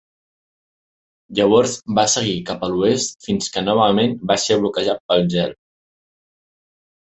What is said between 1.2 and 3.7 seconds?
Llavors va seguir cap a l'oest fins que